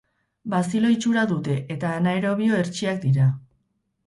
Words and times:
Bazilo 0.53 0.89
itxura 0.93 1.25
dute 1.33 1.57
eta 1.75 1.93
anaerobio 1.99 2.59
hertsiak 2.63 2.99
dira. 3.05 3.29